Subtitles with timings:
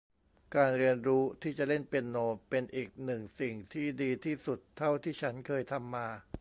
[0.55, 2.17] การเรียนรู้ที่จะเล่นเปียโน
[2.49, 6.07] เป็นอีกหนึ่งสิ่งที่ดีที่สุดเท่าที่ฉันเคยทำมา